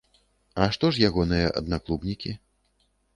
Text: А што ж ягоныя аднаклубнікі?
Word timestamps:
А 0.61 0.69
што 0.75 0.89
ж 0.95 1.03
ягоныя 1.09 1.51
аднаклубнікі? 1.61 2.31